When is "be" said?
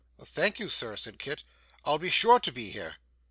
1.99-2.09, 2.51-2.71